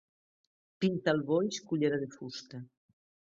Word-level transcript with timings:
Pinta 0.85 1.13
el 1.17 1.21
boix, 1.27 1.59
cullera 1.71 2.01
de 2.05 2.09
fusta. 2.17 2.65